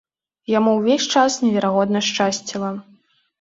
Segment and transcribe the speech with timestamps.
[0.51, 2.73] Яму ўвесь час неверагодна шчасціла.